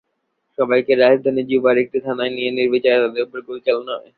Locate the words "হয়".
3.93-4.09